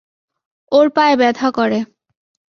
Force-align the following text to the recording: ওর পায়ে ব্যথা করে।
ওর 0.71 0.87
পায়ে 0.89 1.15
ব্যথা 1.15 1.47
করে। 1.51 1.79